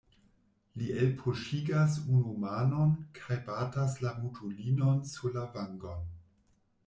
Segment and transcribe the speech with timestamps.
[0.83, 6.09] Li elpoŝigas unu manon kaj batas la mutulinon sur la vangon.